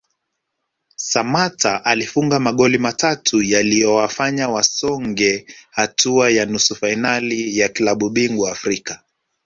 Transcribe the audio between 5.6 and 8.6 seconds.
hatua ya nusu fainali ya klabu bingwa